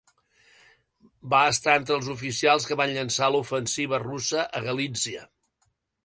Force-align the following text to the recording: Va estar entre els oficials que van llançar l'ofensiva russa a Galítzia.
Va 1.33 1.41
estar 1.49 1.75
entre 1.81 1.97
els 1.97 2.07
oficials 2.13 2.65
que 2.69 2.77
van 2.81 2.93
llançar 2.95 3.27
l'ofensiva 3.35 3.99
russa 4.05 4.47
a 4.61 4.63
Galítzia. 4.69 5.27